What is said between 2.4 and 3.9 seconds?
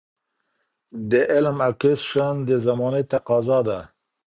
د زمانې تقاضا ده.